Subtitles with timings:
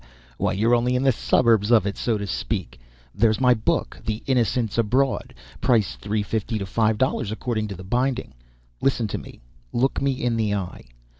[0.39, 2.79] Why, you're only in the suburbs of it, so to speak.
[3.13, 8.33] There's my book, The Innocents Abroad price $3.50 to $5, according to the binding.
[8.81, 9.41] Listen to me.
[9.71, 10.85] Look me in the eye.